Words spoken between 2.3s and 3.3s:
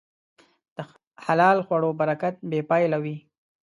بېپایله وي.